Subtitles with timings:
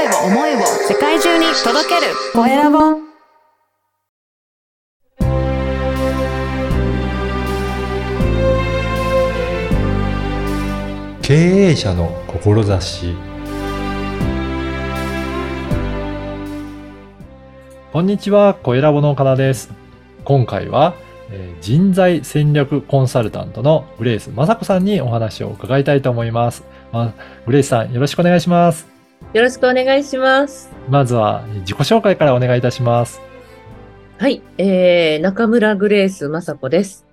[0.00, 2.78] 声を、思いを世界中に届けるコエラボ。
[11.20, 13.14] 経営者の志
[17.92, 19.70] こんにちは、コエラボの岡田です。
[20.24, 20.94] 今回は、
[21.30, 26.64] えー人材戦略コンサルタントのグレース雅子さんにお話を伺いたいと思います。
[26.90, 27.14] まあ、
[27.44, 28.99] グレースさん、よろしくお願いします。
[29.32, 30.72] よろしくお願いします。
[30.88, 33.20] まずは自己紹介からお願いいたします。
[34.18, 37.06] はい、えー、中村グレース雅子です。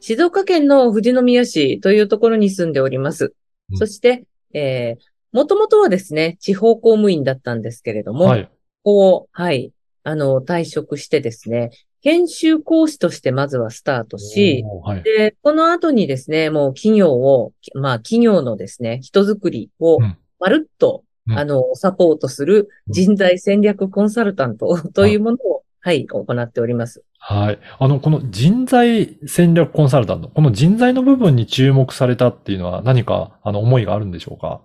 [0.00, 3.34] 静岡県の富士宮市というところに住んでおります。
[3.70, 8.50] うんそして、えー、もともとはですね、地方公務員だったんですけれども、はい。
[8.82, 11.70] こう、はい、あの、退職してですね、
[12.02, 15.04] 研修講師としてまずはスタートし、はい。
[15.04, 27.02] で、この後にですね、もう企業を、まあ企業のですね、人づくりをうんまるっと、うんあの、サポートする人材戦略コンサルタントというものを、はい、行っております。
[27.18, 27.58] はい。
[27.78, 34.62] あの、この人材戦略コンサルタント、この人材の部分に注目されたっていうのは何か、あの、思いがあるんでしょうか？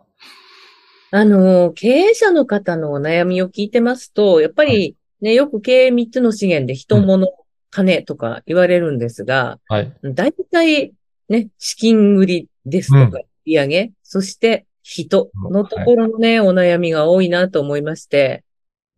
[1.11, 7.27] あの、経営者の方のお悩みを聞いてますと、やっぱりね、よく経営3つの資源で人物、
[7.69, 9.93] 金とか言われるんですが、はい。
[10.03, 10.93] 大体
[11.29, 18.43] ね、資金繰りですとか、売り上げ、そして人のところのね、お悩みが多いなと思いまして。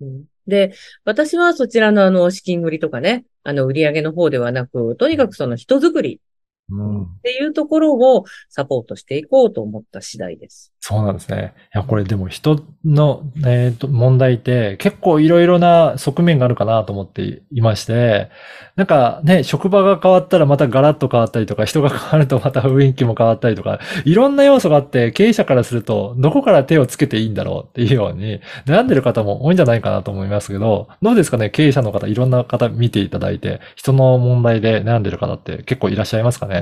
[0.01, 0.25] うん。
[0.45, 0.73] で、
[1.05, 6.19] 私はそちらのあの、資金繰りとかね、あの、売り上げの方ではなく、とにかくその人づくり
[6.69, 7.01] うん。
[7.03, 10.73] っていうところをサポートしていこうと思った次第です。
[10.79, 11.53] そうなんですね。
[11.75, 18.29] いや、これでも人の、えーと問題って結構いろいろな側面があるかなと思っていまして、
[18.77, 36.56] なんかね、職場が変わったらまたガラッと変わったりとか、人が変わるとまた雰囲気も変わったりとか、いろんな要素があって、経営者からすると、どこから手をつけていいんだろうっていうように、悩んでる方も多いんじゃないかなと思いますけど、どうですかね、経営者の方、いろんな方見ていただいて、人の問題で悩んでる方って結構いらっしゃいますかね？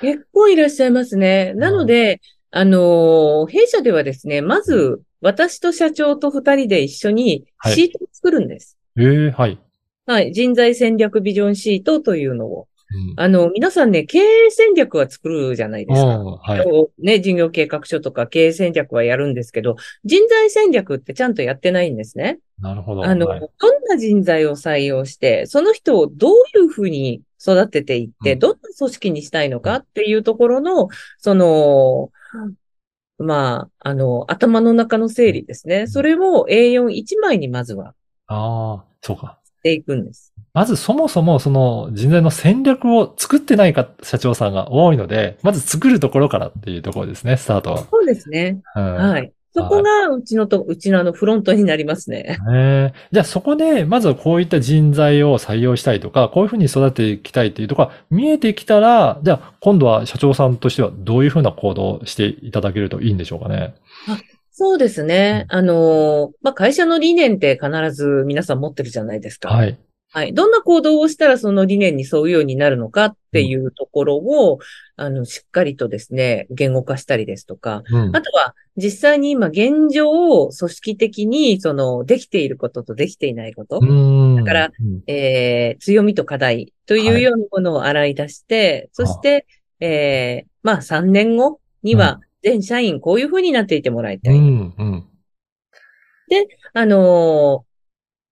[0.00, 1.54] 結構いらっしゃいますね。
[1.54, 2.20] なので、
[2.50, 8.78] あのー弊社ではですね、まず、私と社長と二人で一緒にはいシートを作るんです。
[8.98, 9.58] ええはい。
[10.06, 10.32] はい。
[10.32, 12.68] 人材戦略ビジョンシートというのを。
[12.88, 16.18] うんあの、皆さんね、経営戦略は作るじゃないですか。
[16.18, 17.04] うんはい。
[17.04, 19.74] ね、事業計画書とか経営戦略はやるんですけど、
[20.04, 22.38] 人材戦略ってちゃんとやってないんですね。
[22.60, 23.04] なるほど。
[23.04, 30.88] あの、はいどんな人材を採用して、その人をどういうふうに育てていって、うんどんな組織にしたいのかっていうところの、
[31.18, 32.10] その、
[33.18, 35.86] まあ、あの、頭の中の整理ですね。
[35.86, 37.94] それを A41 枚にまずは
[38.26, 39.38] ああ、そうか。
[39.44, 40.32] していくんです。
[40.52, 47.78] まずそもそもその人材の戦略を作ってないか社長さんが多いので、まず作るところからっていうところですね、スタートは。
[47.90, 48.60] そうですね。
[48.74, 49.32] うんはい。
[49.56, 52.22] そこがうちのと、うちのあのフロントになりますね。
[52.22, 63.74] ねえじゃあそこで、まずはこういった人材を採用したいとか、こういうふうに育てていきたいっていうところが見えてきたら、じゃあ今度は社長さんとしてはどういうふうな行動をしていただけるといいんでしょうかね。
[64.50, 65.44] そうですね。
[65.48, 69.50] あの、まあ、会社の理念って必ず皆さん持ってるじゃないですか。
[69.50, 69.78] はい。
[70.16, 70.32] はい。
[70.32, 74.60] どんな行動をしたらその理念に沿うようになるのかっていうところを、
[74.96, 78.22] あの、しっかりとですね、言語化したりですとか、うんあ。
[78.22, 89.46] とは、実際に今現状を組織的に、その、できていることとできていないこと、うんだから、うんえー強みと課題というようなものを洗い出して、そして、
[89.80, 94.34] えーまあ、3年後には、全社員こういうふうになっていてもらいたい。
[94.34, 95.04] うん、うん。
[96.72, 97.65] あのー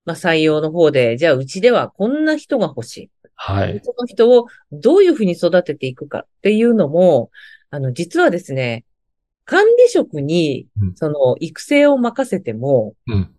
[0.04, 3.10] まあ、採用の方で、じゃあうちではこんな人が欲しい。
[3.36, 3.80] はい。
[3.82, 7.30] その人をどういうふうに育てていくかっていうのも、
[7.70, 8.84] あの、実はですね、
[9.44, 13.30] 管理職にうん、その、育成を任せても、うん。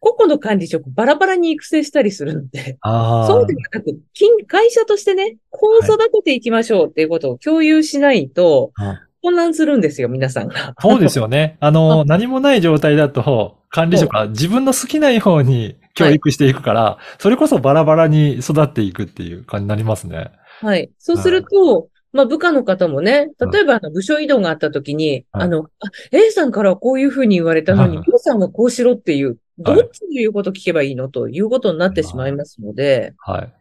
[0.00, 3.26] 個々の管理職バラバラに育成したりするので、ああ。
[3.26, 10.74] そうではなく、金会社としてね、こう育てていきましょうっていうことを共有しないとあ、混乱するんですよ、皆さんが。
[10.80, 11.58] そうですよね。
[11.60, 20.32] あの、 何もない状態だと、管理職は自分の好きなように教育していくから、それこそバラバラに育っていくっていう感じになりますね。
[20.60, 20.90] はい。
[20.98, 25.44] そうすると、まあ部下の方もね、例えばあの部署移動があった時に、はい。
[25.44, 28.06] あの、あ、A さんからはこういうふうに言われたのに、はい。
[28.06, 29.82] B さんがこうしろっていう、どはい。
[29.82, 33.42] っちの言うこと聞けばいいのということになってしまいますので、はい。
[33.42, 33.52] うん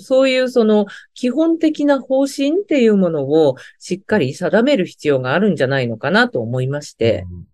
[0.00, 7.47] そういうその基本的な方針っていうものをしっかり定める必要があるんじゃないのかなと思いまして、うん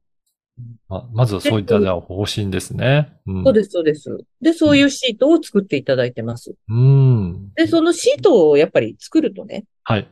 [0.88, 3.12] ままずはそういったじゃあ方針ですね。
[3.26, 4.18] うんそうです、そうです。
[4.40, 6.54] で、そういうシートを作っていただいてます。
[6.68, 7.52] うん。
[7.54, 10.08] で、そのシートをやっぱり作るとね、はい。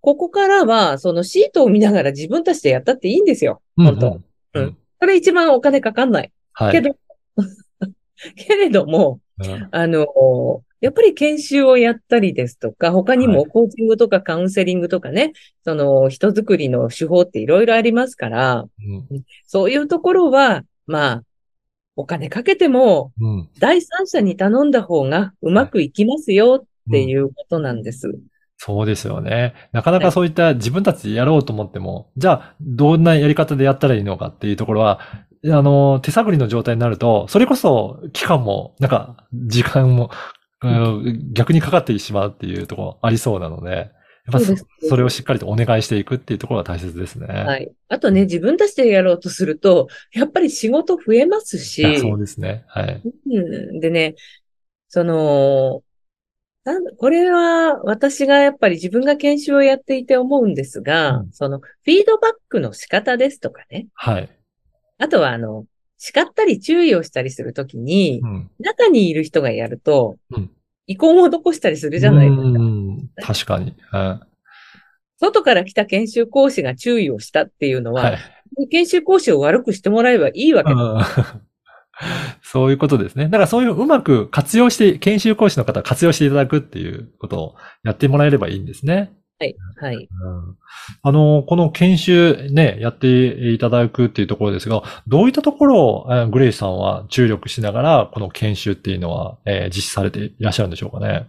[0.00, 3.60] ここからは、そのシートを見ながら自分たちでやったっていいんですよ。
[3.76, 4.20] 本当。
[4.54, 4.76] うん。
[5.00, 6.32] それ一番お金かかんない。
[6.52, 6.72] はい。
[6.72, 6.96] けど、
[8.36, 10.06] けれども、うんあの、
[10.80, 13.36] やっぱり研修をやったりですとか、他にはい。
[13.36, 15.32] もコーチングとかカウンセリングとかね、
[15.64, 18.64] その人づくりの手法っていろいろありますから、
[19.10, 19.22] うん。
[19.46, 21.22] そういうところは、まあ、
[21.96, 23.48] お金かけても、うん。
[23.58, 27.18] 第三者に頼んだ方がうまくいきますよってい。
[27.18, 28.14] うことなんです。
[28.58, 29.54] そうですよね。
[29.72, 35.00] なかなかそういった自分たちでやろうと思っても、じゃあ、どんなやり方でやったらいいのかっていうところは、
[35.44, 40.35] あの、手探りの状態になると、それこそ期間も、なんか、時間も、うん
[41.32, 47.26] 逆にかかってしまうっていうところありそうなので、やっぱそそうですそれをしっかりとお願いしていくっていうところが大切ですね。。
[47.26, 47.68] はいい。
[47.88, 52.64] あとね、自分たちでやろうとすると、やっぱり仕事増えますし、そうですね。
[52.66, 53.02] はい。
[53.04, 53.40] う
[53.74, 54.16] ん、でね、
[54.88, 55.82] その、
[56.98, 63.86] これは私がやっぱり自分が研修をやっていて思うんですが、うんそのフィードバックの仕方ですとかね。
[63.94, 64.28] はい。
[64.98, 65.66] あとはあの、
[65.98, 68.50] 叱ったり注意をしたりするときにう、ん。
[68.58, 70.50] 中にいる人がやるとうん、
[70.86, 72.42] 遺恨を残したりするじゃないですか。
[72.42, 73.74] うん確かに。
[73.90, 74.26] は
[75.18, 77.94] 外から来た研修講師が注意をしたっていうのい。
[77.94, 78.68] は、はい。
[78.68, 81.20] 研修講師を悪くしてもらえばいいわけです。
[81.32, 81.40] うん
[82.42, 83.24] そういうことですね。
[83.24, 87.54] だからそういううまく活用して、研修講師の方活用していただくっていうことを
[87.84, 89.12] やってもらえればいいんですね。
[89.38, 89.56] はい。
[89.76, 90.08] はい。
[90.22, 90.56] うん
[91.02, 101.26] あの、この研修ね、やっていただくっていうところですが、どういったところを、えーグレイさんは注力しながら、この研修っていうのは、えー実施されていらっしゃるんでしょうかね？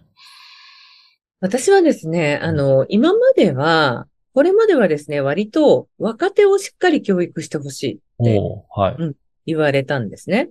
[1.40, 8.40] 私はですね、あの、今までは、これまではですね、割と若手をしっかり教育してほしいって
[8.74, 8.96] はい。
[9.46, 10.50] 言われたんですね。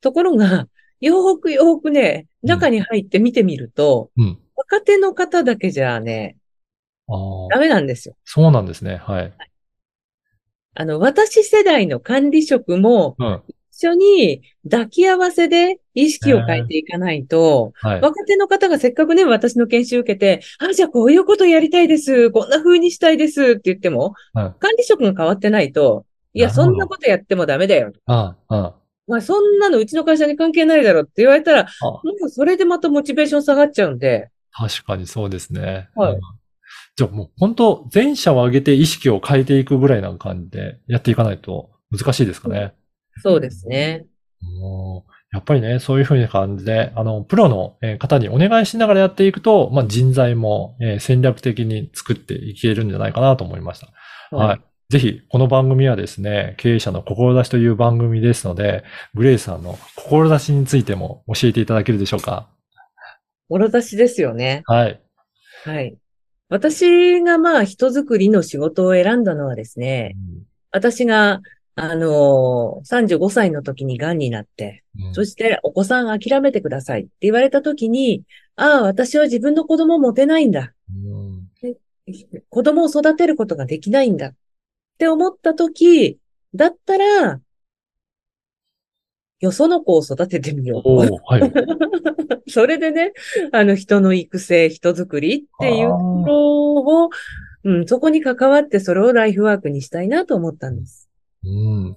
[0.00, 0.66] ところが、
[1.00, 4.38] よーくよーくね、中に入って見てみると、うん。
[4.56, 6.36] 若手の方だけじゃね、
[7.50, 8.16] ダメなんですよ。
[8.24, 8.96] そうなんですね。
[8.96, 9.32] はい。
[10.74, 13.42] あの、私世代の管理職もうん。
[13.78, 18.00] 一緒に抱き合わせで意識を変えていかないと、はい。
[18.00, 22.30] 若手の方がせっかくね、私の研修受けて、あ、じゃあこういうことやりたいです。
[22.30, 27.92] こんな風にしたいですって言っても、はい管理職が変わってないと、いや、そんなことやってもダメだよ。
[28.06, 28.74] ああ、
[29.06, 35.90] まあ、そんなのうちの会社に関係ないだろうって言われたら、もうそれでまたモチベーション下がっちゃうんで、確かにそうですね。
[35.94, 36.20] はいうん
[36.96, 42.72] じゃあもう本当、全社を上げて意識を変えていくぐらいな感じでやっていかないと難しいですかね。
[43.22, 44.06] そうですね。
[44.60, 54.36] もうやっぱりね、そういうふうな感じで、あの、プロのえー方にお願いしながらやっていくと、まあ、人材もえー戦略的に作っていけるんじゃないかなと思いました。
[54.36, 54.60] はい。
[54.88, 58.84] ぜひ、この番組はですね、経営者の志という番組ですので、
[59.14, 62.48] グレイさんの志についても教えていただけるでしょうか
[63.48, 64.62] もろ出しですよね。
[64.64, 65.00] はい。
[65.64, 65.98] はい。
[66.48, 70.16] 私がまあ人づくりの仕事を選んだのはですね、
[70.70, 71.40] 私が、
[71.74, 78.22] あのー、35歳の時に癌になって、うんそしてお子さん諦めてくださいって言われた時に、
[78.54, 80.72] ああ、私は自分の子供を持てないんだ。
[80.90, 81.48] うん
[82.50, 84.34] 子供を育てることができないんだっ
[84.98, 86.18] て思った時、
[86.54, 87.40] だったら、
[89.40, 90.98] よその子を育ててみよう。
[91.26, 91.52] はい。
[92.48, 93.12] それでね、
[93.52, 97.10] あの人の育成、人づくりっていうところを、
[97.64, 101.10] うん、そこに関わってそれをライフワークにしたいなと思ったんです。
[101.44, 101.96] うん。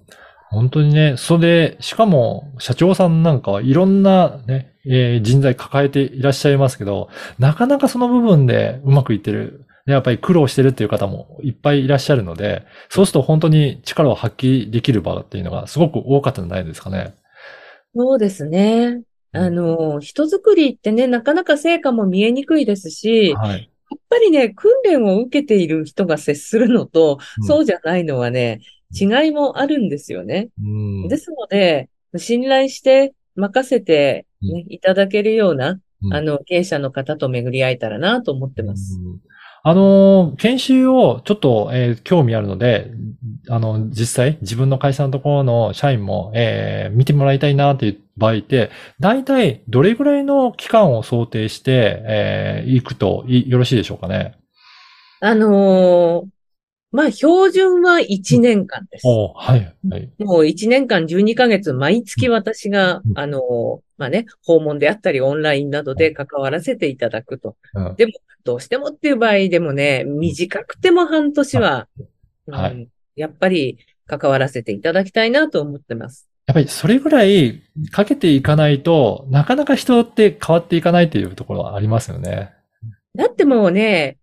[0.50, 9.64] 本当にね、それで、しかも、社長さんなんかはいろんなね、えー人材抱えていらっしゃいますけど、なかなかその部分でうまくいってる。
[9.86, 17.14] やっぱり苦労してるっていう方もいっぱいいらっしゃるので、そうすると本当に力を発揮できる場っていうのがすごく多かったんじゃないですかね。
[17.94, 19.02] そうですね。
[19.32, 23.70] あの、人づくりってね、なかなか成果も見えにくいですし、やっはい。
[24.08, 28.60] ぱりね、訓練を受けている人が接するのと、うんそうじゃないのはね、
[28.98, 30.48] 違いもあるんですよね。
[30.62, 30.68] う
[31.06, 31.08] ん。
[31.08, 38.98] ですので、信頼して任せて、ねいただけるような、うんあの、経営者の方と巡り会えたらなと思ってます。
[39.62, 42.90] あの、研修をちょっと、えー興味あるので、
[43.48, 54.34] あの、実際自分の会社のところの社員も、えー見てもらいたいなっていう場合って、大体どれぐらいの期間を想定して、えー行くとよろしいでしょうかね？
[55.20, 56.39] あのー
[56.92, 59.06] まあ、標準は1年間です。
[59.06, 59.76] おはい。
[59.88, 60.10] はい。
[60.18, 67.56] もう1年間12ヶ月、毎月私がう、んあのーまあね、訪問であったり、オンラインなどで関わらせていただくと。
[67.74, 71.88] うんでも、どうしてもっていう場合でもね、短くても半年は、
[72.46, 76.28] はいうんやっぱり関わらせていただきたいなと思ってます。
[76.46, 82.52] やっぱりそれぐらいかけていかないとなかなか人って変わっていかないっていうところはありますよね。
[83.14, 84.16] だってもうね、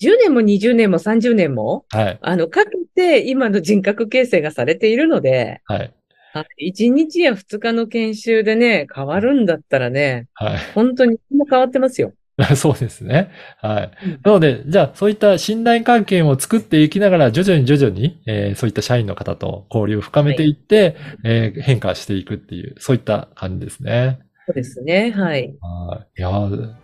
[0.00, 2.18] 10年も20年も30年も、はい。
[2.20, 5.94] あの、かけて今の人格形成がされているので、はい。
[6.32, 6.68] はい。
[6.68, 10.58] 1日や2日の研修でね、変わるんだったらね、はい。
[10.74, 12.12] 本当にも変わってますよ。
[12.56, 13.30] そうですね。
[13.60, 14.20] はいうん。
[14.22, 24.20] なので、じゃあ、そういった信頼関係を作っていきながら、徐々に徐々に、えーそういった社員の方と交流を深めていって、えー変化していくっていう、そういった感じですね。
[24.50, 25.12] そうですね。
[25.12, 25.54] はい。
[25.60, 26.20] はい。
[26.20, 26.30] や、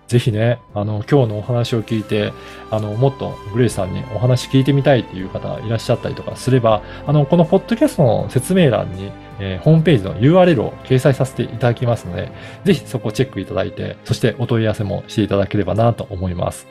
[0.06, 2.32] ぜひね、あの、今日のお話を聞いて、
[2.70, 12.30] あの、もっとグレイさんにお話聞いてみたいっていう方いらっしゃったりとかすれば、あの、このポッドキャストの説明欄に、えーホームページの URL を掲載させていただきますので、
[12.64, 16.68] ぜひそこをチェックいただいて、そしてお問い合わせもしていただければなと思います。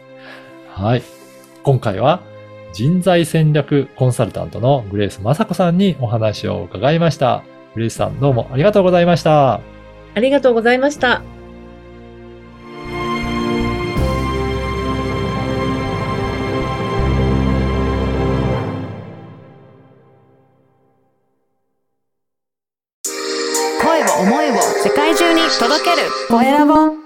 [0.69, 1.03] はい。
[1.63, 2.21] 今回は、
[2.71, 7.43] 人材戦略コンサルタントのグレイス雅子さんにお話を伺いました。
[7.73, 9.74] グレイスさんどうもありがとうございました。
[10.15, 11.21] ありがとうございました。
[23.81, 27.04] 声を思いを世界中に届けるコエラボ